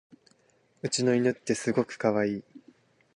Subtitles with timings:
[0.81, 2.43] うちの犬ってすごいかわいい